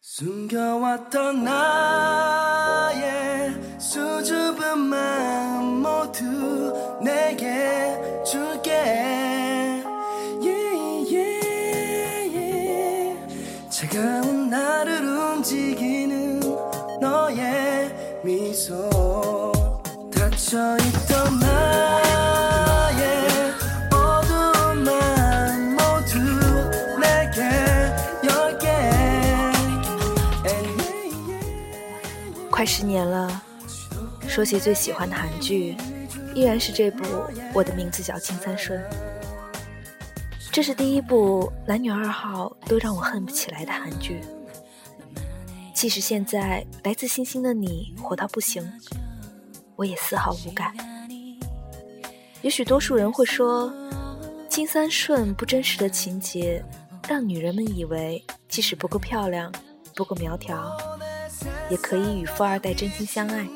[0.00, 3.00] 숨겨왔던 나의
[3.80, 6.72] 수줍은 마음 모두
[7.02, 8.72] 내게 줄게
[10.40, 13.68] yeah, yeah, yeah.
[13.68, 16.40] 차가운 나를 움직이는
[17.00, 18.88] 너의 미소
[20.14, 21.40] 닫혀있던
[32.58, 33.40] 快十年了，
[34.26, 35.76] 说起最喜欢的韩剧，
[36.34, 37.04] 依然是这部
[37.54, 38.82] 《我的名字叫金三顺》。
[40.50, 44.20] 这是第一部男女二号都让我恨不起来的韩剧。
[45.72, 48.68] 即使现在《来自星星的你》火到不行，
[49.76, 50.74] 我也丝毫无感。
[52.42, 53.72] 也许多数人会说，
[54.48, 56.60] 金三顺不真实的情节，
[57.08, 59.52] 让女人们以为即使不够漂亮、
[59.94, 60.76] 不够苗条，
[61.70, 63.46] 也可以与富二代真心相爱。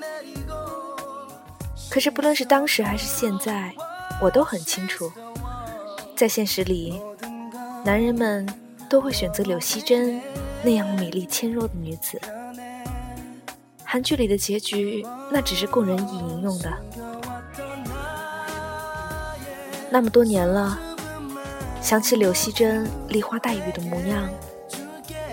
[1.91, 3.73] 可是不论是当时还是现在，
[4.20, 5.12] 我都很清楚，
[6.17, 7.01] 在现实里，
[7.84, 8.48] 男人们
[8.89, 10.20] 都会选择柳熙珍
[10.62, 12.20] 那样美丽纤弱的女子。
[13.85, 16.73] 韩剧里的结局，那只是供人意淫用的。
[19.91, 20.79] 那么多年了，
[21.83, 24.27] 想起柳熙珍梨花带雨的模样，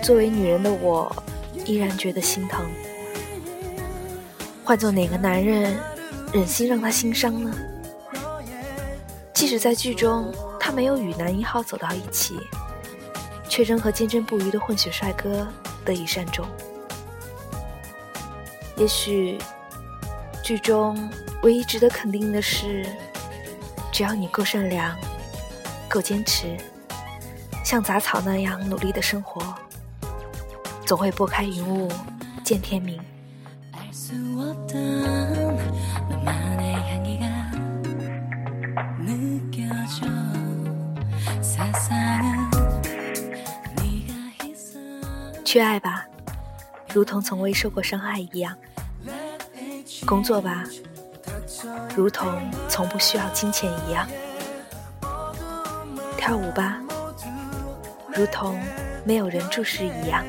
[0.04, 1.10] 作为女人的我，
[1.70, 2.66] 依然觉得心疼。
[4.64, 5.80] 换做哪个男人，
[6.34, 7.56] 忍心让她心伤呢？
[9.36, 12.40] 即使在剧中，他没有与男一号走到一起，
[13.48, 15.48] 却仍和坚贞不渝的混血帅哥
[15.86, 16.44] 得以善终。
[18.76, 19.38] 也许，
[20.44, 21.10] 剧中
[21.44, 22.84] 唯一值得肯定的是，
[23.92, 24.98] 只要你够善良，
[25.88, 26.58] 够坚持，
[27.64, 29.56] 像杂草那样努力的生活，
[30.90, 31.88] 总会拨开云雾
[32.44, 33.00] 见天明。
[45.46, 46.08] 去爱吧，
[46.92, 48.56] 如同从未受过伤害一样；
[50.08, 50.64] 工作吧，
[51.96, 52.34] 如同
[52.68, 54.08] 从不需要金钱一样；
[56.18, 56.82] 跳舞吧，
[58.08, 58.60] 如同
[59.06, 60.26] 没有人注视一样。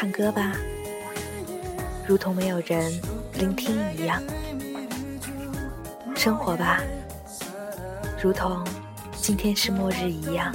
[0.00, 0.56] 唱歌吧，
[2.06, 2.90] 如同没有人
[3.34, 4.18] 聆听一样；
[6.16, 6.80] 生活吧，
[8.18, 8.64] 如同
[9.20, 10.54] 今天是末日一样。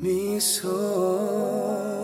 [0.00, 1.99] mis ojos.